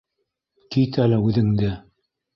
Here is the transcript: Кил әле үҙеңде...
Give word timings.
Кил 0.75 0.97
әле 1.05 1.19
үҙеңде... 1.29 1.73